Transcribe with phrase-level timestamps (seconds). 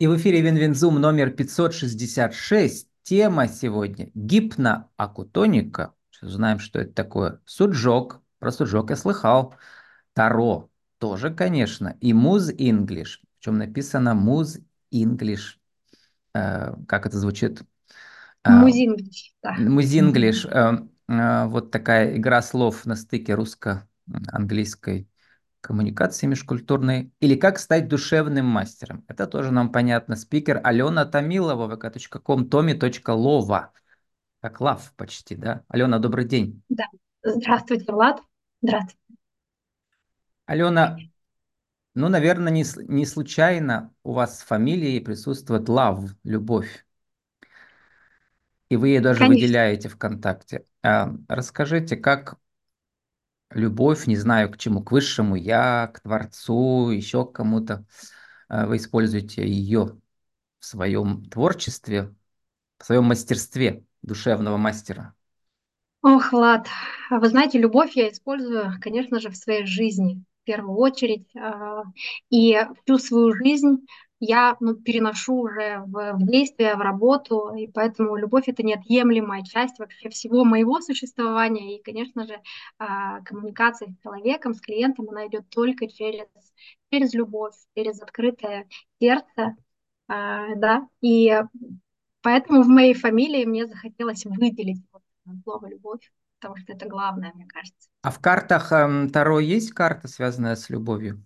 [0.00, 2.88] И в эфире Win-Win Zoom номер 566.
[3.04, 5.94] Тема сегодня гипноакутоника.
[6.10, 7.40] Сейчас узнаем, что это такое.
[7.44, 8.20] Суджок.
[8.40, 9.54] Про суджок я слыхал.
[10.12, 10.68] Таро.
[10.98, 11.96] Тоже, конечно.
[12.00, 13.20] И Muzinglish.
[13.38, 15.58] чем написано Muzinglish.
[16.34, 17.62] Э, как это звучит?
[18.44, 19.54] Muzinglish, да.
[19.58, 20.44] Muzinglish.
[20.46, 25.08] Э, э, вот такая игра слов на стыке русско-английской
[25.64, 29.04] коммуникации межкультурной, или как стать душевным мастером.
[29.08, 30.14] Это тоже нам понятно.
[30.14, 33.68] Спикер Алена Томилова, vk.com, tomi.lova.
[34.40, 35.64] Как лав почти, да?
[35.68, 36.62] Алена, добрый день.
[36.68, 36.84] Да.
[37.22, 38.20] Здравствуйте, Влад.
[38.60, 38.98] Здравствуйте.
[40.44, 40.98] Алена,
[41.94, 46.84] ну, наверное, не, не случайно у вас в фамилии присутствует love, любовь.
[48.68, 49.46] И вы ее даже Конечно.
[49.46, 50.66] выделяете ВКонтакте.
[50.82, 52.38] А, расскажите, как
[53.54, 57.84] любовь, не знаю к чему, к высшему я, к Творцу, еще к кому-то.
[58.48, 59.96] Э, вы используете ее
[60.58, 62.14] в своем творчестве,
[62.78, 65.14] в своем мастерстве душевного мастера.
[66.02, 66.68] Ох, Влад,
[67.10, 71.26] вы знаете, любовь я использую, конечно же, в своей жизни в первую очередь.
[71.34, 71.84] А,
[72.28, 73.86] и всю свою жизнь
[74.20, 79.78] я ну, переношу уже в, в действие, в работу, и поэтому любовь это неотъемлемая часть
[79.78, 82.40] вообще всего моего существования, и, конечно же,
[82.78, 86.26] а, коммуникация с человеком, с клиентом, она идет только через,
[86.90, 88.68] через любовь, через открытое
[89.00, 89.56] сердце,
[90.08, 91.42] а, да, и
[92.22, 94.82] поэтому в моей фамилии мне захотелось выделить
[95.44, 97.88] слово «любовь», потому что это главное, мне кажется.
[98.02, 101.24] А в картах э, Таро есть карта, связанная с любовью?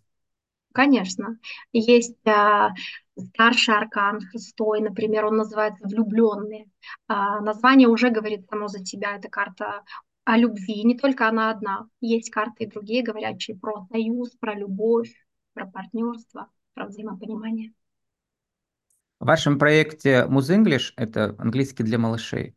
[0.79, 1.39] Конечно.
[1.73, 2.71] Есть а,
[3.17, 6.71] старший аркан, шестой, например, он называется «Влюбленные».
[7.09, 9.83] А, название уже говорит само за себя, это карта
[10.23, 11.89] о любви, не только она одна.
[12.01, 15.13] Есть карты и другие, говорящие про союз, про любовь,
[15.53, 17.73] про партнерство, про взаимопонимание.
[19.19, 22.55] В вашем проекте Муз English, это английский для малышей,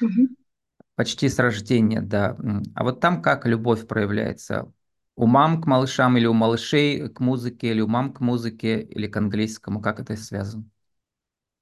[0.00, 0.34] угу.
[0.96, 2.36] почти с рождения, да.
[2.74, 4.72] А вот там как любовь проявляется?
[5.16, 9.06] У мам к малышам или у малышей к музыке, или у мам к музыке, или
[9.08, 9.80] к английскому?
[9.80, 10.64] Как это связано?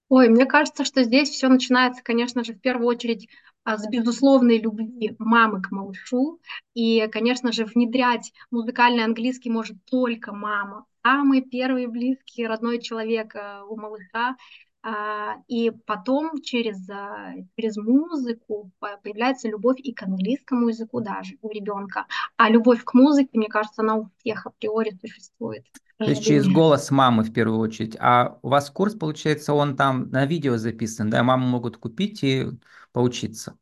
[0.09, 3.29] Ой, мне кажется, что здесь все начинается, конечно же, в первую очередь
[3.65, 6.41] а, с безусловной любви мамы к малышу.
[6.75, 10.85] И, конечно же, внедрять музыкальный английский может только мама.
[11.03, 14.37] Самый первый близкий родной человек э, у малыша.
[14.87, 18.71] А, и потом через, а, через музыку
[19.03, 22.07] появляется любовь и к английскому языку даже у ребенка.
[22.37, 25.65] А любовь к музыке, мне кажется, она у всех априори существует.
[25.97, 27.97] То есть через голос мамы в первую очередь.
[27.99, 31.23] А у вас курс, получается, он там на видео записан, да?
[31.23, 32.49] Мамы могут купить и
[32.93, 33.57] поучиться.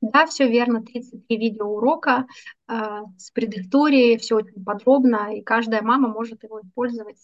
[0.00, 0.82] Да, все верно.
[0.82, 2.26] 33 видеоурока
[2.68, 7.18] э, с предысторией, все очень подробно, и каждая мама может его использовать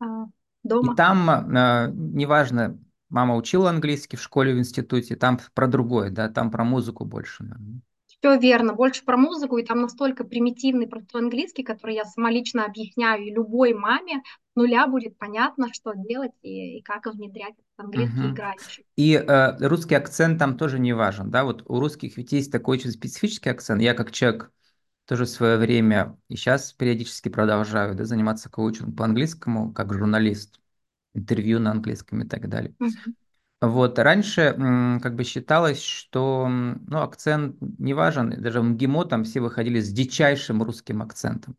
[0.00, 0.04] э,
[0.68, 0.92] дома.
[0.92, 6.28] И там, э, неважно, мама учила английский в школе, в институте, там про другое, да,
[6.28, 7.44] там про музыку больше.
[7.44, 7.80] Наверное.
[8.20, 12.64] Все верно, больше про музыку, и там настолько примитивный простой английский, который я сама лично
[12.64, 18.18] объясняю, и любой маме с нуля будет понятно, что делать и, и как внедрять английский
[18.18, 18.30] угу.
[18.30, 18.84] играющий.
[18.96, 22.78] И э, русский акцент там тоже не важен, да, вот у русских ведь есть такой
[22.78, 24.50] очень специфический акцент, я как человек
[25.08, 30.60] тоже в свое время и сейчас периодически продолжаю да, заниматься коучингом по английскому, как журналист,
[31.14, 32.74] интервью на английском и так далее.
[32.78, 33.14] Mm-hmm.
[33.62, 34.54] Вот, раньше
[35.02, 39.90] как бы считалось, что ну, акцент не важен, даже в МГИМО там все выходили с
[39.90, 41.56] дичайшим русским акцентом.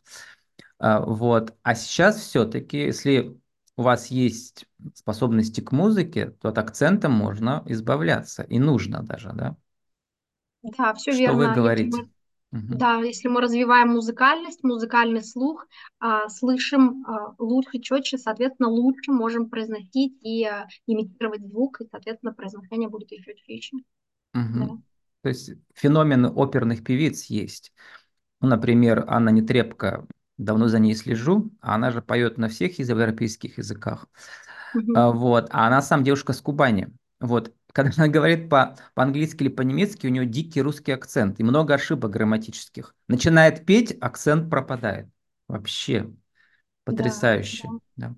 [0.78, 3.36] А, вот, а сейчас все-таки, если
[3.76, 9.58] у вас есть способности к музыке, то от акцента можно избавляться, и нужно даже, да?
[10.62, 11.42] Да, все что верно.
[11.42, 12.10] Что вы говорите?
[12.52, 12.78] Угу.
[12.78, 15.68] Да, если мы развиваем музыкальность, музыкальный слух,
[16.00, 22.34] а, слышим а, лучше, четче, соответственно, лучше можем произносить и а, имитировать звук, и, соответственно,
[22.34, 23.78] произношение будет еще чище.
[24.34, 24.44] Угу.
[24.56, 24.68] Да.
[25.22, 27.72] То есть феномен оперных певиц есть.
[28.42, 30.08] Ну, например, Анна Нетребко,
[30.38, 34.08] давно за ней слежу, а она же поет на всех европейских языках.
[34.74, 35.12] Угу.
[35.14, 36.88] Вот, а она сам девушка с Кубани.
[37.20, 41.76] Вот, когда она говорит по, по-английски или по-немецки, у нее дикий русский акцент и много
[41.76, 42.96] ошибок грамматических.
[43.08, 45.08] Начинает петь, акцент пропадает.
[45.48, 46.12] Вообще
[46.84, 47.68] потрясающе.
[47.96, 48.16] Да,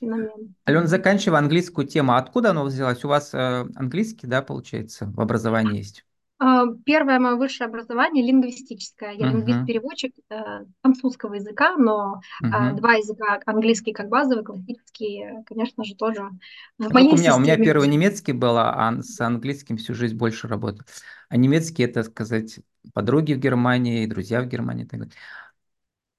[0.00, 0.16] да.
[0.64, 3.04] Алена, заканчивая английскую тему, откуда она взялась?
[3.04, 6.04] У вас э, английский, да, получается, в образовании есть?
[6.42, 9.12] А, первое мое высшее образование лингвистическое.
[9.12, 9.32] Я uh-huh.
[9.32, 12.76] лингвист-переводчик э, французского языка, но uh-huh.
[12.76, 16.30] два языка, английский как базовый, классический, конечно же, тоже
[16.78, 20.16] в а моей у меня, у меня первый немецкий был, а с английским всю жизнь
[20.16, 20.86] больше работал.
[21.28, 22.60] А немецкий, это сказать,
[22.94, 25.14] подруги в Германии, друзья в Германии и так далее.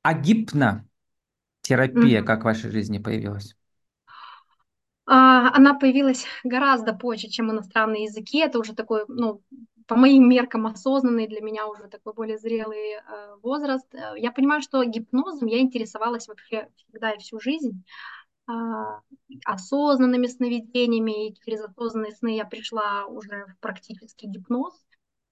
[0.04, 2.24] А гипнотерапия uh-huh.
[2.24, 3.56] как в вашей жизни появилась?
[5.08, 8.38] А, она появилась гораздо позже, чем иностранные языки.
[8.38, 9.42] Это уже такой, ну,
[9.88, 13.88] по моим меркам осознанный для меня уже такой более зрелый э, возраст.
[13.94, 17.84] Э, я понимаю, что гипнозом я интересовалась вообще всегда и всю жизнь.
[18.50, 18.54] Э,
[19.46, 24.74] осознанными сновидениями, и через осознанные сны я пришла уже в практический гипноз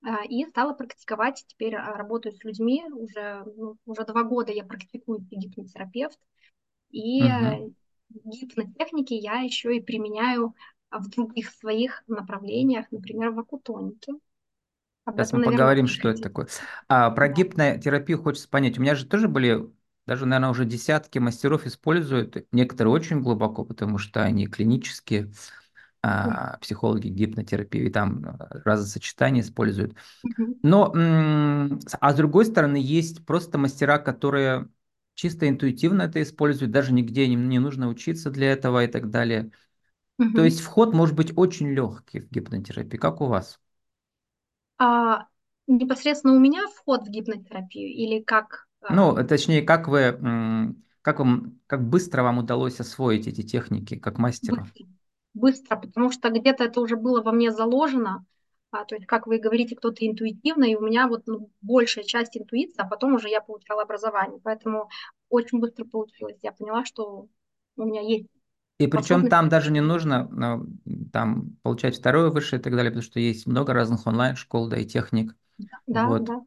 [0.06, 1.44] э, и стала практиковать.
[1.48, 2.84] Теперь э, работаю с людьми.
[2.92, 6.20] Уже, ну, уже два года я практикую гипнотерапевт.
[6.92, 7.74] И угу
[8.10, 10.56] гипнотехники я еще и применяю
[10.92, 14.14] в других своих направлениях, например, в акутонике.
[15.06, 16.48] Об Сейчас мы наверное, поговорим, что это такое.
[16.88, 17.34] А, про да.
[17.34, 18.78] гипнотерапию хочется понять.
[18.78, 19.68] У меня же тоже были,
[20.06, 25.32] даже, наверное, уже десятки мастеров используют, некоторые очень глубоко, потому что они клинические,
[26.02, 29.96] а, психологи гипнотерапии, и там а, разосочетания используют.
[30.64, 34.68] Но, а с другой стороны, есть просто мастера, которые
[35.16, 39.52] чисто интуитивно это используют, даже нигде не, не нужно учиться для этого и так далее.
[40.18, 40.34] Угу.
[40.34, 42.98] То есть вход может быть очень легкий в гипнотерапии.
[42.98, 43.60] Как у вас?
[44.80, 45.28] А,
[45.68, 48.68] непосредственно у меня вход в гипнотерапию или как?
[48.82, 48.94] А?
[48.94, 50.18] Ну, точнее, как вы,
[51.02, 54.64] как вам, как быстро вам удалось освоить эти техники, как мастеру?
[54.64, 54.86] Быстро,
[55.34, 58.26] быстро потому что где-то это уже было во мне заложено.
[58.72, 62.38] А, то есть, как вы говорите, кто-то интуитивно, и у меня вот ну, большая часть
[62.38, 64.40] интуиции, а потом уже я получала образование.
[64.44, 64.90] Поэтому
[65.30, 66.38] очень быстро получилось.
[66.42, 67.28] Я поняла, что
[67.78, 68.28] у меня есть
[68.80, 70.66] и причем там даже не нужно ну,
[71.12, 74.86] там получать второе высшее и так далее, потому что есть много разных онлайн-школ, да, и
[74.86, 75.36] техник.
[75.86, 76.24] Да, вот.
[76.24, 76.42] да.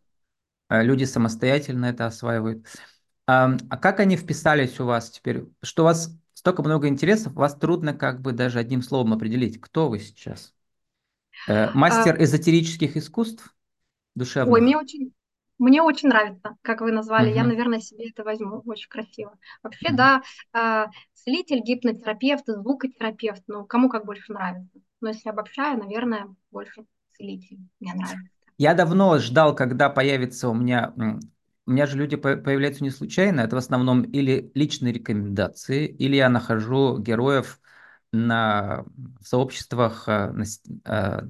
[0.69, 2.67] А люди самостоятельно это осваивают.
[3.27, 5.45] А, а как они вписались у вас теперь?
[5.63, 9.91] Что у вас столько много интересов, вас трудно как бы даже одним словом определить, кто
[9.91, 10.55] вы сейчас?
[11.47, 12.25] Э, мастер а...
[12.25, 13.55] эзотерических искусств
[14.15, 14.55] душевных?
[14.55, 15.13] Ой, мне очень,
[15.63, 17.31] мне очень нравится, как вы назвали.
[17.31, 17.37] Uh-huh.
[17.37, 18.63] Я, наверное, себе это возьму.
[18.67, 19.39] Очень красиво.
[19.63, 19.95] Вообще, uh-huh.
[19.95, 20.23] да,
[20.55, 24.81] э, целитель, гипнотерапевт, звукотерапевт, ну, кому как больше нравится.
[25.01, 26.85] Но если обобщаю, наверное, больше
[27.17, 27.59] целитель.
[27.79, 28.29] Мне нравится.
[28.59, 30.93] Я давно ждал, когда появится у меня...
[31.65, 36.29] У меня же люди появляются не случайно, это в основном или личные рекомендации, или я
[36.29, 37.61] нахожу героев
[38.11, 38.85] на
[39.21, 41.23] в сообществах, э, на, э,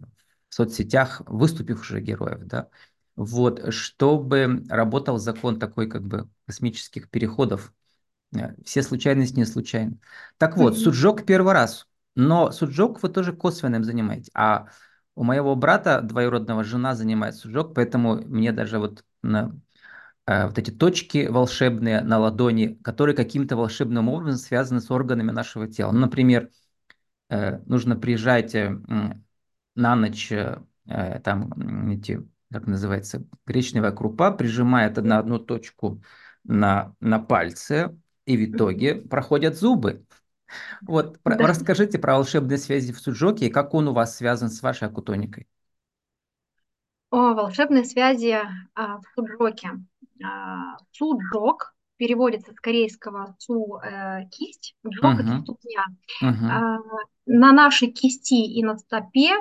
[0.49, 2.71] в соцсетях выступивших героев, да,
[3.17, 7.73] вот, чтобы работал закон такой как бы космических переходов.
[8.35, 9.99] Э, все случайности не случайны.
[10.39, 10.79] Так вот, mm-hmm.
[10.79, 14.69] суджок первый раз, но суджок вы тоже косвенным занимаете, а
[15.15, 19.55] у моего брата двоюродного жена занимается суджок, поэтому мне даже вот на
[20.27, 25.91] вот эти точки волшебные на ладони, которые каким-то волшебным образом связаны с органами нашего тела.
[25.91, 26.49] Ну, например,
[27.33, 28.79] Э, нужно приезжать э,
[29.75, 30.61] на ночь, э,
[31.25, 36.03] там эти, как называется, гречневая крупа, прижимает на одну точку
[36.45, 37.97] на, на пальце,
[38.27, 40.05] и в итоге проходят зубы.
[40.83, 41.37] Вот, да.
[41.39, 45.49] расскажите про волшебные связи в Суджоке и как он у вас связан с вашей акутоникой.
[47.11, 48.39] О, волшебные связи
[48.75, 49.71] а, в Суджоке.
[50.25, 55.21] А, Суджок переводится с корейского су э, кисть, джок uh-huh.
[55.21, 55.85] это ступня.
[56.23, 56.49] Uh-huh.
[56.51, 56.79] А,
[57.27, 59.35] на нашей кисти и на стопе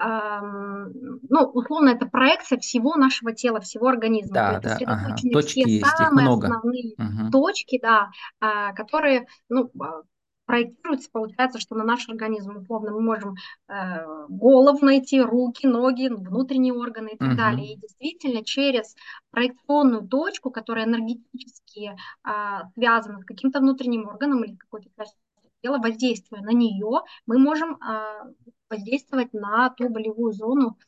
[0.00, 4.34] ну, условно, это проекция всего нашего тела, всего организма.
[4.34, 5.16] Да, То есть да, ага.
[5.32, 6.46] Точки все есть, самые много.
[6.46, 7.30] основные угу.
[7.32, 8.10] точки, да,
[8.40, 10.02] а, которые, ну, а,
[10.48, 13.34] проектируется, получается, что на наш организм, условно, мы можем
[13.68, 17.36] э, голову найти, руки, ноги, внутренние органы и так uh-huh.
[17.36, 17.74] далее.
[17.74, 18.96] И действительно, через
[19.30, 22.30] проекционную точку, которая энергетически э,
[22.72, 25.20] связана с каким-то внутренним органом или какой-то частью
[25.60, 28.32] тела, воздействуя на нее, мы можем э,
[28.70, 30.78] воздействовать на ту болевую зону,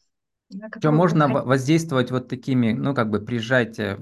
[0.78, 3.99] что можно воздействовать вот такими, ну, как бы прижать э,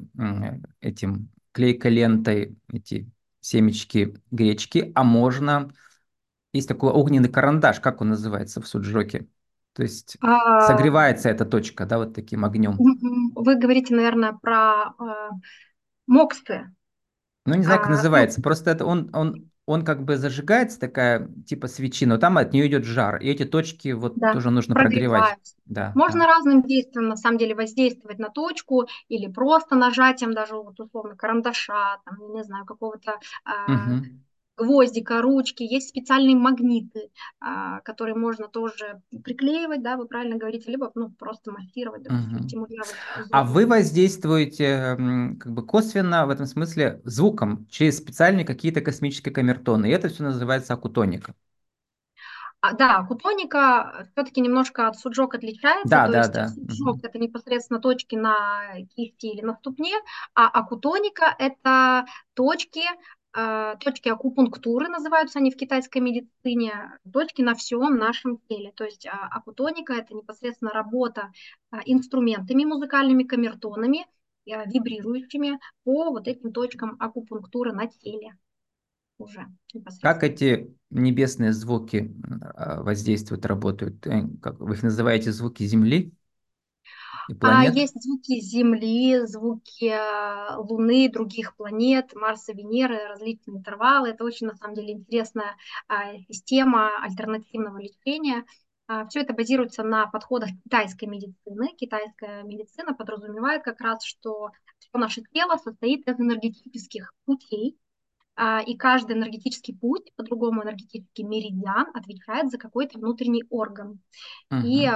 [0.81, 5.73] этим клейкой лентой эти семечки гречки, а можно...
[6.55, 9.29] Есть такой огненный карандаш, как он называется в суджоке?
[9.75, 10.63] То есть а...
[10.67, 12.79] согревается эта точка, да, вот таким огнем.
[13.35, 15.31] Вы говорите, наверное, про э,
[16.07, 16.75] моксы.
[17.45, 18.41] Ну, не знаю, как а, называется.
[18.41, 18.45] Ну...
[18.45, 22.69] Просто это он, он, он как бы зажигается, такая типа свечи, но там от нее
[22.69, 23.19] идет жар.
[23.19, 25.37] И эти точки вот да, тоже нужно прогревать.
[25.67, 26.29] Да, Можно да.
[26.29, 31.99] разным действием на самом деле воздействовать на точку или просто нажатием даже вот условно карандаша,
[32.07, 33.17] там, не знаю, какого-то
[33.67, 34.07] угу.
[34.59, 35.63] Гвоздика, ручки.
[35.63, 37.11] Есть специальные магниты,
[37.41, 42.49] а, которые можно тоже приклеивать, да, вы правильно говорите, либо ну, просто массировать, допустим, угу.
[42.49, 42.95] стимулировать.
[43.31, 44.97] А вы воздействуете
[45.41, 50.23] как бы косвенно в этом смысле звуком через специальные какие-то космические камертоны, и это все
[50.23, 51.35] называется акутоника.
[52.61, 55.89] А, да, кутоника все-таки немножко от суджок отличается.
[55.89, 56.49] Да, то да, есть да.
[56.49, 57.01] суджок угу.
[57.05, 58.35] это непосредственно точки на
[58.97, 59.95] кисти или на ступне,
[60.35, 62.83] а акутоника это точки
[63.33, 68.73] точки акупунктуры, называются они в китайской медицине, точки на всем нашем теле.
[68.75, 71.31] То есть а, акутоника– это непосредственно работа
[71.71, 74.07] а, инструментами музыкальными, камертонами,
[74.51, 78.37] а, вибрирующими по вот этим точкам акупунктуры на теле
[79.19, 79.47] уже
[80.01, 82.15] Как эти небесные звуки
[82.57, 84.07] воздействуют, работают?
[84.07, 86.13] Э, как вы их называете звуки Земли?
[87.29, 87.75] И а планет?
[87.75, 94.11] А есть звуки Земли, звуки а, Луны, других планет, Марса, Венеры, различные интервалы.
[94.11, 95.57] Это очень, на самом деле, интересная
[95.89, 98.45] а, система альтернативного лечения.
[99.11, 101.77] Все это базируется на подходах китайской медицины.
[101.77, 107.77] Китайская медицина подразумевает как раз, что все наше тело состоит из энергетических путей,
[108.67, 114.01] и каждый энергетический путь, по-другому энергетический меридиан, отвечает за какой-то внутренний орган.
[114.51, 114.61] Угу.
[114.65, 114.91] И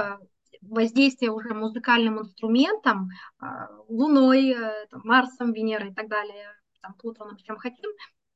[0.69, 6.47] воздействие уже музыкальным инструментом, а, Луной, э, там, Марсом, Венерой и так далее,
[6.81, 7.89] там, Плутоном, чем хотим,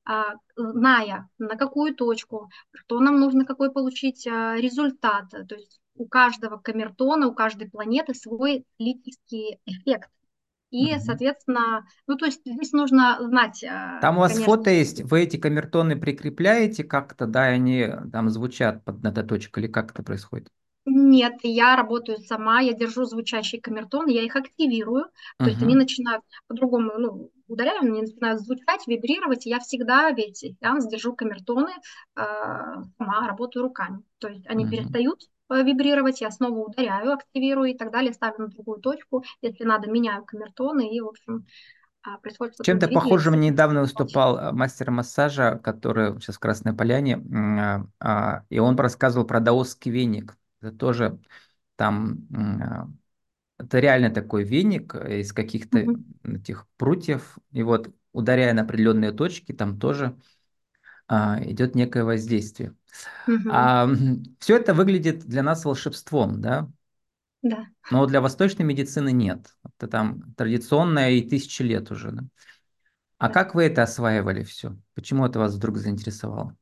[0.05, 5.29] а, зная, на какую точку, что нам нужно, какой получить а, результат.
[5.29, 10.09] То есть у каждого камертона, у каждой планеты свой литийский эффект.
[10.69, 11.01] И, угу.
[11.01, 13.63] соответственно, ну, то есть здесь нужно знать...
[14.01, 18.29] Там у вас конечно, фото есть, вы эти камертоны прикрепляете как-то, да, и они там
[18.29, 20.49] звучат под точкой, или как это происходит?
[20.89, 25.49] Нет, я работаю сама, я держу звучащие камертоны, я их активирую, то uh-huh.
[25.49, 30.87] есть они начинают по-другому, ну, ударяю, они начинают звучать, вибрировать, и я всегда весь сеанс
[30.87, 32.21] держу камертоны, э,
[32.97, 34.69] сама работаю руками, то есть они uh-huh.
[34.69, 39.65] перестают э, вибрировать, я снова ударяю, активирую и так далее, ставлю на другую точку, если
[39.65, 41.45] надо, меняю камертоны, и, в общем,
[42.01, 47.21] а, происходит Чем-то похожим недавно выступал э, мастер массажа, который сейчас в Красной Поляне,
[47.99, 50.37] а, и он рассказывал про даосский веник.
[50.61, 51.19] Это тоже
[51.75, 52.87] там, а,
[53.57, 56.37] это реально такой веник из каких-то mm-hmm.
[56.37, 60.17] этих прутьев, и вот ударяя на определенные точки, там тоже
[61.07, 62.75] а, идет некое воздействие.
[63.27, 63.49] Mm-hmm.
[63.51, 63.89] А,
[64.39, 66.69] все это выглядит для нас волшебством, да?
[67.41, 67.67] Да.
[67.91, 69.55] Но для восточной медицины нет.
[69.63, 72.11] Это там традиционное и тысячи лет уже.
[72.11, 72.23] Да?
[73.19, 73.33] А да.
[73.33, 74.75] как вы это осваивали все?
[74.95, 76.57] Почему это вас вдруг заинтересовало?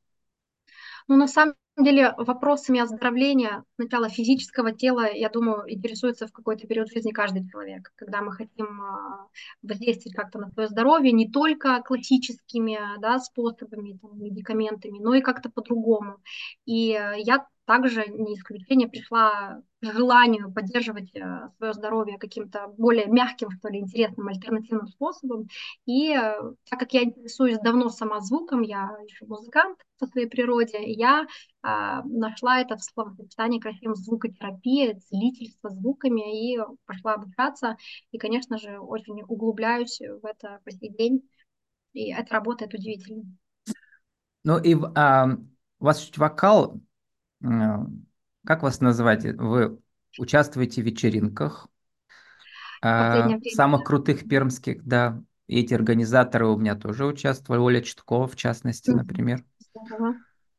[1.07, 6.89] Ну, на самом деле вопросами оздоровления сначала физического тела, я думаю, интересуется в какой-то период
[6.89, 9.27] жизни каждый человек, когда мы хотим а,
[9.61, 15.49] воздействовать как-то на свое здоровье не только классическими да, способами, там, медикаментами, но и как-то
[15.49, 16.21] по-другому.
[16.65, 23.51] И я также не исключение пришла к желанию поддерживать э, свое здоровье каким-то более мягким,
[23.51, 25.47] что ли, интересным альтернативным способом.
[25.85, 26.35] И э,
[26.69, 31.25] так как я интересуюсь давно сама звуком, я еще музыкант по своей природе, я
[31.61, 37.77] а, нашла это в словосочетании красивым звукотерапия, целительство звуками, и пошла обучаться.
[38.11, 41.27] И, конечно же, очень углубляюсь в это по сей день.
[41.93, 43.23] И это работает удивительно.
[44.43, 45.37] Ну и а,
[45.79, 46.81] у вас вокал
[47.41, 49.23] как вас назвать?
[49.23, 49.79] Вы
[50.17, 51.67] участвуете в вечеринках,
[52.81, 55.21] а, самых крутых пермских, да.
[55.47, 59.43] И эти организаторы у меня тоже участвовали, Оля Читкова, в частности, например.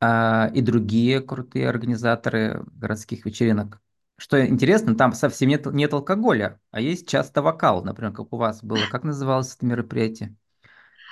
[0.00, 3.80] А, и другие крутые организаторы городских вечеринок.
[4.18, 8.62] Что интересно, там совсем нет, нет алкоголя, а есть часто вокал, например, как у вас
[8.62, 8.80] было.
[8.90, 10.34] Как называлось это мероприятие,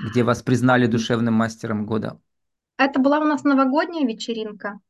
[0.01, 2.19] где вас признали душевным мастером года?
[2.77, 4.81] Это была у нас новогодняя вечеринка.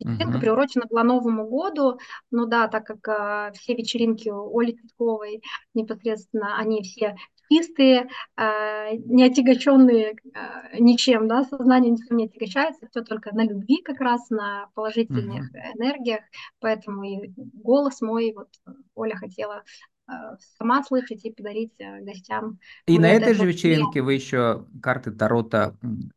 [0.00, 0.40] Вечеринка uh-huh.
[0.40, 1.98] приурочена была Новому году,
[2.30, 5.42] ну да, так как э, все вечеринки у Оли Цветковой
[5.74, 7.16] непосредственно, они все
[7.50, 13.82] чистые, э, не отягощенные э, ничем, да, сознание ничем не отягощается, все только на любви
[13.82, 15.72] как раз, на положительных uh-huh.
[15.76, 16.20] энергиях,
[16.60, 18.48] поэтому и голос мой, вот
[18.94, 19.62] Оля хотела
[20.08, 20.12] э,
[20.58, 22.58] сама слышать и подарить э, гостям.
[22.86, 25.74] И на этой же вечеринке вы еще карты Тарота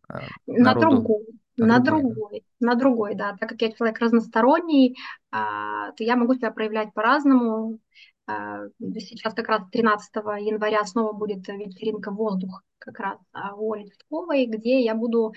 [0.09, 3.36] э, на другую на другой, другой, на другой, да.
[3.39, 4.98] Так как я человек разносторонний,
[5.32, 7.80] а, то я могу себя проявлять по-разному.
[8.28, 8.66] А,
[9.00, 14.46] сейчас как раз 13 января снова будет вечеринка «Воздух» как раз а, у Оли Цветковой,
[14.46, 15.34] где я буду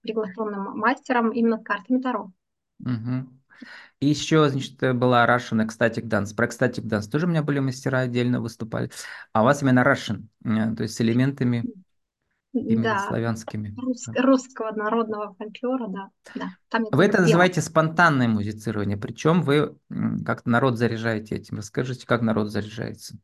[0.00, 2.32] приглашенным мастером именно с картами Таро.
[2.80, 3.28] Угу.
[4.00, 6.34] И еще, значит, была Russian Ecstatic Dance.
[6.34, 8.90] Про Ecstatic Dance тоже у меня были мастера отдельно выступали.
[9.32, 11.64] А у вас именно Russian, э, то есть с элементами
[12.52, 13.74] Именно да, славянскими.
[13.76, 16.10] Рус, русского народного фольклора, да.
[16.34, 16.48] да.
[16.68, 17.26] Там вы это пела.
[17.26, 19.76] называете спонтанное музицирование, причем вы
[20.24, 21.58] как-то народ заряжаете этим.
[21.58, 23.16] Расскажите, как народ заряжается?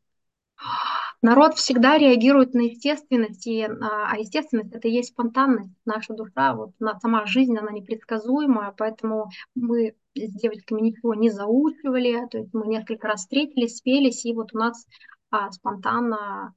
[1.21, 5.73] Народ всегда реагирует на естественность, и, а, а естественность это и есть спонтанность.
[5.83, 12.27] Наша душа, вот на, сама жизнь, она непредсказуемая, поэтому мы с девочками ничего не заучивали,
[12.29, 14.85] то есть мы несколько раз встретились, спелись, и вот у нас
[15.31, 16.53] а, спонтанно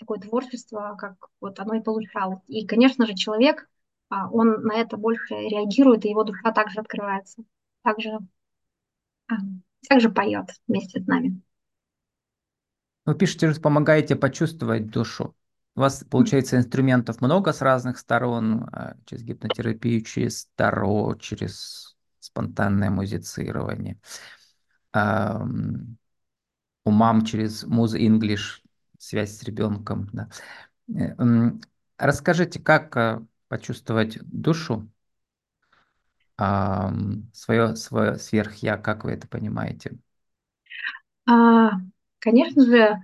[0.00, 2.40] такое творчество, как вот оно и получалось.
[2.48, 3.68] И, конечно же, человек,
[4.08, 7.44] а, он на это больше реагирует, и его душа также открывается,
[7.82, 8.18] также,
[9.28, 9.34] а,
[9.88, 11.40] также поет вместе с нами.
[13.04, 15.36] Вы пишете, что помогаете почувствовать душу.
[15.76, 22.90] У вас, получается, инструментов много с разных сторон, а, через гипнотерапию, через таро, через спонтанное
[22.90, 23.98] музицирование.
[24.92, 28.59] У мам через Муз English
[29.00, 30.08] связь с ребенком.
[30.12, 30.28] Да.
[30.94, 31.50] Э,
[31.98, 34.88] расскажите, как а, почувствовать душу,
[37.34, 39.98] свое, свое сверхя, как вы это понимаете?
[41.26, 41.72] А,
[42.18, 42.96] конечно же,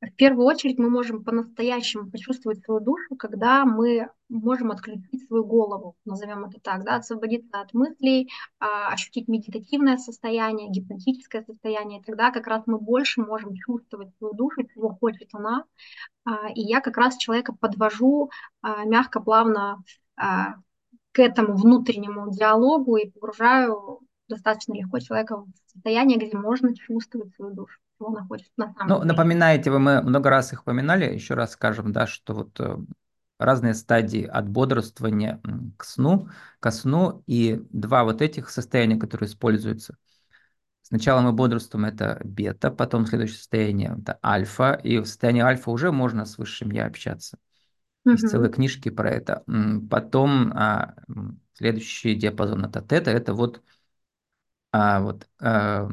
[0.00, 5.94] в первую очередь мы можем по-настоящему почувствовать свою душу, когда мы можем отключить свою голову,
[6.06, 12.02] назовем это так, да, освободиться от мыслей, а, ощутить медитативное состояние, гипнотическое состояние.
[12.02, 15.64] Тогда как раз мы больше можем чувствовать свою душу, чего хочет она.
[16.24, 18.30] А, и я как раз человека подвожу
[18.62, 19.82] а, мягко, плавно
[20.16, 27.54] к этому внутреннему диалогу и погружаю достаточно легко человека в состояние, где можно чувствовать свою
[27.54, 27.78] душу
[28.08, 29.06] она хочет на самом Ну, деле.
[29.12, 32.76] напоминаете вы, мы много раз их упоминали, еще раз скажем, да, что вот э,
[33.38, 35.40] разные стадии от бодрствования
[35.76, 36.28] к сну,
[36.60, 39.96] ко сну, и два вот этих состояния, которые используются.
[40.82, 45.92] Сначала мы бодрствуем, это бета, потом следующее состояние это альфа, и в состоянии альфа уже
[45.92, 47.38] можно с высшим я общаться.
[48.04, 48.12] Угу.
[48.14, 49.44] Есть целые книжки про это.
[49.90, 50.94] Потом а,
[51.54, 53.62] следующий диапазон это тета, это вот,
[54.72, 55.88] а, вот а,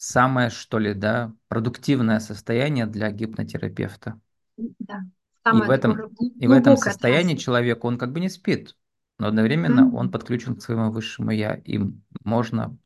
[0.00, 4.18] самое, что ли, да, продуктивное состояние для гипнотерапевта.
[4.56, 5.02] Да.
[5.44, 8.76] Самое и в этом, и в этом состоянии человек, он как бы не спит,
[9.18, 9.96] но одновременно mm-hmm.
[9.96, 11.78] он подключен к своему высшему я, и
[12.24, 12.78] можно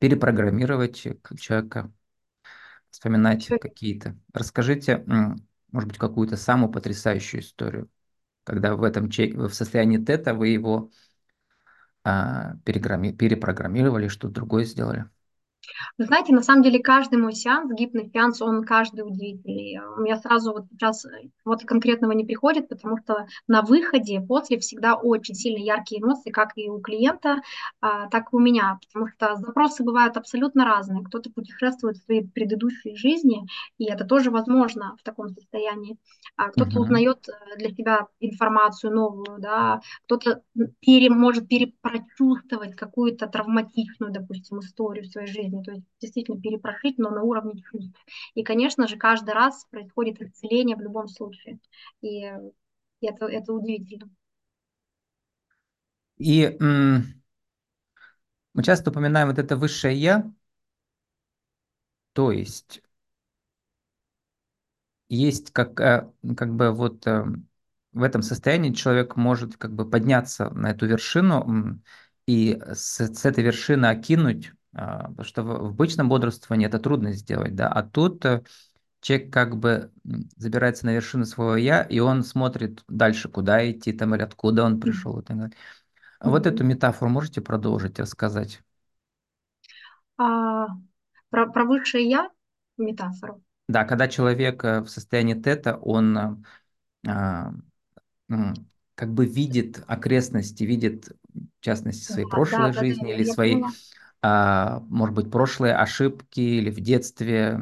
[0.00, 1.06] перепрограммировать
[1.38, 1.92] человека,
[2.90, 3.58] вспоминать Все.
[3.58, 4.18] какие-то.
[4.32, 5.04] Расскажите,
[5.70, 7.88] может быть, какую-то самую потрясающую историю,
[8.42, 10.90] когда в этом в состоянии тета вы его
[12.02, 15.08] а, перепрограммировали, что-то другое сделали.
[15.98, 19.80] Вы знаете, на самом деле каждый мой сеанс, гипносеанс, он каждый удивительный.
[19.96, 21.04] У меня сразу вот сейчас
[21.44, 26.52] вот конкретного не приходит, потому что на выходе после всегда очень сильно яркие эмоции, как
[26.54, 27.42] и у клиента,
[27.80, 31.02] а, так и у меня, потому что запросы бывают абсолютно разные.
[31.02, 35.98] Кто-то путешествует в своей предыдущей жизни, и это тоже возможно в таком состоянии.
[36.36, 36.82] А кто-то uh-huh.
[36.82, 40.42] узнает э, для себя информацию новую, да, кто-то
[40.78, 47.10] пере, может перепрочувствовать какую-то травматичную, допустим, историю в своей жизни, то есть действительно перепрошить, но
[47.10, 47.94] на уровне чувств.
[48.34, 51.58] И, конечно же, каждый раз происходит исцеление в любом случае.
[52.02, 52.24] И
[53.00, 54.10] это, это удивительно.
[56.18, 57.04] И мы
[58.62, 60.30] часто упоминаем вот это высшее я,
[62.12, 62.82] то есть
[65.08, 67.24] есть как, э, как бы вот э,
[67.92, 71.80] в этом состоянии человек может как бы подняться на эту вершину
[72.26, 77.68] и с, с этой вершины окинуть потому что в обычном бодрствовании это трудно сделать, да,
[77.68, 78.42] а тут э,
[79.00, 79.90] человек как бы
[80.36, 84.80] забирается на вершину своего я, и он смотрит дальше, куда идти, там, или откуда он
[84.80, 85.56] пришел и так далее.
[86.20, 86.30] Mm-hmm.
[86.30, 88.62] Вот эту метафору можете продолжить рассказать?
[90.16, 90.66] А,
[91.30, 92.30] про, про высшее я
[92.76, 93.42] метафору?
[93.68, 96.44] Да, когда человек э, в состоянии тета, он
[97.06, 97.52] а,
[98.94, 103.54] как бы видит окрестности, видит, в частности, своей да, прошлой да, жизни да, или свои
[103.54, 103.72] поняла а,
[104.22, 107.60] может быть, прошлые ошибки или в детстве,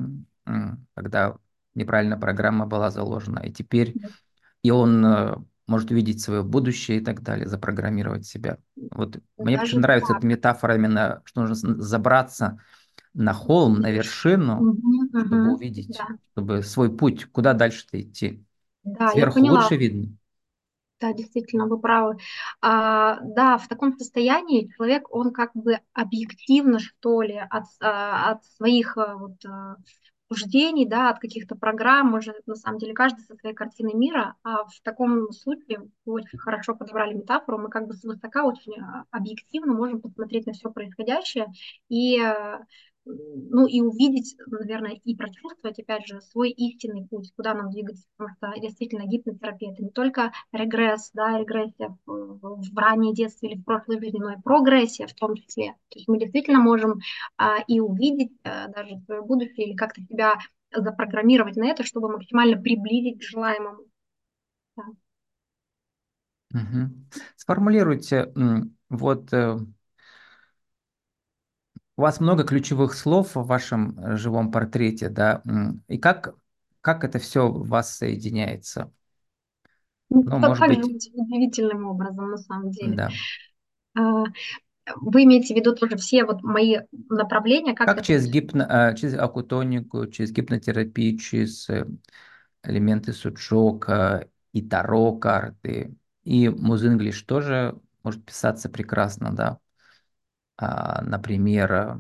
[0.95, 1.37] когда
[1.75, 3.95] неправильная программа была заложена, и теперь
[4.63, 5.37] и он э,
[5.69, 8.59] может увидеть свое будущее и так далее, запрограммировать себя.
[8.91, 10.19] Вот мне очень нравится так.
[10.19, 12.59] эта метафора именно, что нужно забраться
[13.15, 16.17] на холм, на вершину, угу, чтобы угу, увидеть, да.
[16.33, 18.45] чтобы свой путь, куда дальше-то идти.
[18.83, 20.17] Да, Сверху лучше видно.
[21.01, 22.17] Да, действительно, вы правы.
[22.63, 28.45] А, да, в таком состоянии человек, он как бы объективно, что ли, от, а, от
[28.57, 29.77] своих а, вот, а,
[30.33, 34.37] суждений, да, от каких-то программ, мы же на самом деле каждый со своей картиной мира,
[34.43, 38.75] а в таком случае вы очень хорошо подобрали метафору, мы как бы свысока очень
[39.11, 41.47] объективно можем посмотреть на все происходящее
[41.91, 42.19] и
[43.07, 48.37] ну и увидеть, наверное, и прочувствовать, опять же, свой истинный путь, куда нам двигаться, потому
[48.37, 53.65] что действительно гипнотерапия это не только регресс, да, регрессия в, в раннее детство или в
[53.65, 55.75] прошлой жизни, но и прогрессия в том числе.
[55.89, 57.01] То есть мы действительно можем
[57.37, 60.35] а, и увидеть а, даже свое будущее или как-то себя
[60.75, 63.85] запрограммировать на это, чтобы максимально приблизить к желаемому.
[64.77, 64.85] Да.
[66.53, 66.91] Угу.
[67.37, 68.33] Сформулируйте
[68.89, 69.59] вот э,
[71.97, 75.43] у вас много ключевых слов в вашем э, живом портрете, да,
[75.89, 76.35] и как,
[76.81, 78.93] как это все в вас соединяется?
[80.11, 83.01] Ну, Ну, может быть, уди- удивительным образом, на самом деле.
[83.01, 83.19] да.
[83.97, 84.25] А,
[84.97, 86.79] Вы имеете в виду тоже все вот мои
[87.11, 91.87] направления, как Как это через гипно, а, через акутонику, через гипнотерапию, через э,
[92.65, 99.59] элементы суджока и таро карты, и музынглиш тоже может писаться прекрасно, да.
[100.59, 101.97] А, например, э,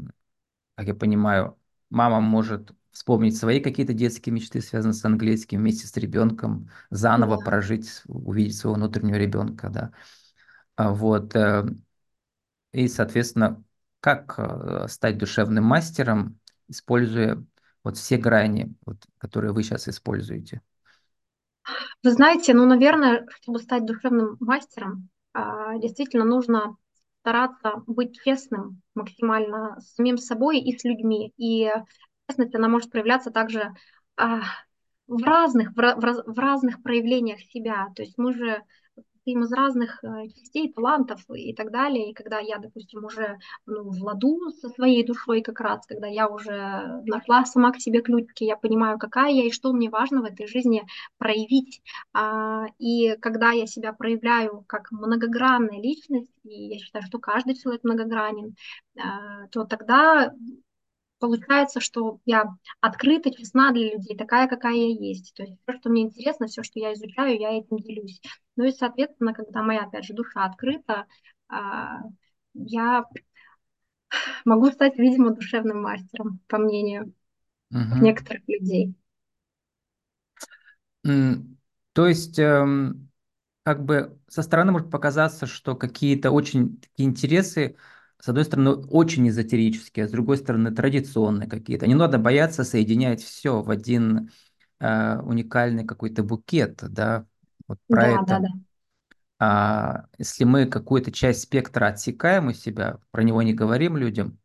[0.76, 1.58] как я понимаю,
[1.90, 7.44] мама может вспомнить свои какие-то детские мечты, связанные с английским, вместе с ребенком, заново Да.
[7.44, 9.92] прожить, увидеть своего внутреннего ребенка, да.
[10.76, 11.36] А Вот.
[11.36, 11.64] э,
[12.72, 13.62] И, соответственно,
[14.00, 16.38] как э, стать душевным мастером,
[16.68, 17.44] используя
[17.82, 20.60] вот все грани, вот, которые вы сейчас используете.
[22.02, 26.76] Вы знаете, ну, наверное, чтобы стать душевным мастером, а, действительно нужно
[27.26, 31.32] стараться быть честным максимально с самим собой и с людьми.
[31.36, 31.68] И
[32.28, 33.74] честность, она может проявляться также
[34.16, 34.42] а,
[35.08, 37.88] в разных, в, в в разных проявлениях себя.
[37.96, 38.62] То есть мы же
[39.26, 42.10] состоим из разных э, частей, талантов и так далее.
[42.10, 46.28] И когда я, допустим, уже ну, в ладу со своей душой как раз, когда я
[46.28, 50.24] уже нашла сама к себе ключики, я понимаю, какая я и что мне важно в
[50.24, 50.86] этой жизни
[51.18, 51.82] проявить.
[52.12, 57.82] А, и когда я себя проявляю как многогранная личность, и я считаю, что каждый человек
[57.82, 58.54] многогранен,
[58.96, 60.32] а, то тогда
[61.26, 62.44] получается, что я
[62.80, 65.34] открыта, честна для людей, такая, какая я есть.
[65.34, 68.20] То есть все, что мне интересно, все, что я изучаю, я этим делюсь.
[68.56, 71.06] Ну и, соответственно, когда моя, опять же, душа открыта,
[71.48, 72.00] а,
[72.54, 73.04] я
[74.44, 77.12] могу стать, видимо, душевным мастером, по мнению
[77.70, 78.00] Мгм.
[78.00, 78.94] некоторых людей.
[81.92, 83.10] То есть, эм,
[83.64, 87.76] как бы со стороны может показаться, что какие-то очень такие интересы,
[88.20, 91.86] с одной стороны, очень эзотерические, а с другой стороны, традиционные какие-то.
[91.86, 94.30] Не надо бояться соединять все в один
[94.80, 97.26] э, уникальный какой-то букет, да,
[97.68, 98.40] вот про Да, да, это.
[98.40, 98.48] да.
[99.38, 104.38] А если мы какую-то часть спектра отсекаем у себя, про него не говорим людям,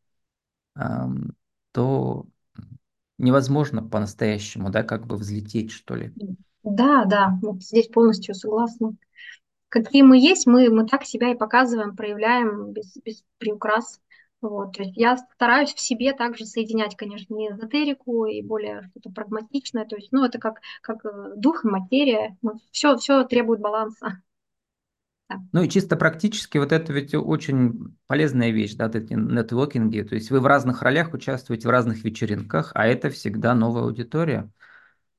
[0.75, 1.33] ам,
[1.73, 2.27] то
[3.19, 6.15] невозможно по-настоящему, да, как бы взлететь, что ли.
[6.63, 8.93] Да, да, вот здесь полностью согласна.
[9.71, 14.01] Какие мы есть, мы, мы так себя и показываем, проявляем без, без приукрас.
[14.41, 19.11] Вот, то есть я стараюсь в себе также соединять, конечно, и эзотерику, и более что-то
[19.11, 19.85] прагматичное.
[19.85, 22.37] То есть, ну, это как, как э, дух и материя.
[22.71, 24.21] Все, все требует баланса.
[25.53, 30.01] Ну и чисто практически вот это ведь очень полезная вещь, да, эти нетворкинги.
[30.01, 34.51] То есть вы в разных ролях участвуете в разных вечеринках, а это всегда новая аудитория,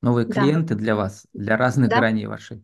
[0.03, 2.63] новые да, клиенты для вас, для разных да, граней вашей,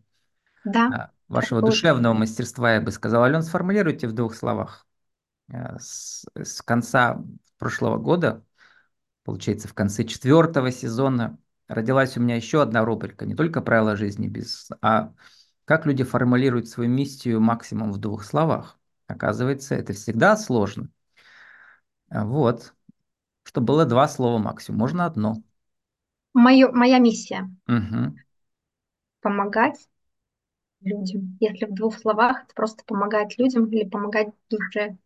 [0.64, 3.22] да, а, вашего душевного мастерства, я бы сказал.
[3.22, 4.86] Ален, сформулируйте в двух словах.
[5.52, 7.22] Э, С, с конца
[7.58, 8.44] прошлого года
[9.24, 11.38] Получается, в конце четвертого сезона
[11.68, 15.12] родилась у меня еще одна рубрика, не только правила жизни бизнеса, а
[15.66, 18.78] как люди формулируют свою миссию максимум в двух словах.
[19.06, 20.88] Оказывается, это всегда сложно.
[22.08, 22.74] А Вот,
[23.44, 25.42] что было два слова максимум, можно одно.
[26.34, 28.16] Моё, моя миссия– Мгм.
[29.20, 29.88] помогать
[30.80, 31.36] людям.
[31.40, 34.96] Если в двух словах, это просто помогать людям или помогать душе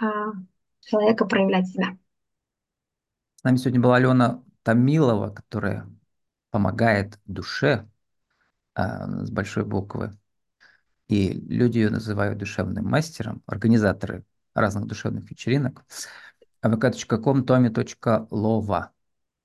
[0.00, 0.32] а,
[0.80, 1.96] человека проявлять себя.
[3.36, 5.88] С нами сегодня была Алена Томилова, которая
[6.50, 7.88] помогает душе
[8.74, 10.16] а, с большой буквы.
[11.08, 15.84] И люди ее называют душевным мастером, организаторы разных душевных вечеринок.
[16.62, 18.88] vk.com, tomi.lova.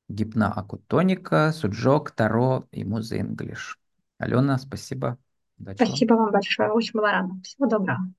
[0.09, 3.77] Гипноакутоника, суджок, таро и муза English.
[4.17, 5.17] Алена, спасибо.
[5.59, 5.83] Удачи.
[5.83, 7.33] Спасибо вам большое, очень была рада.
[7.43, 8.13] Всего доброго.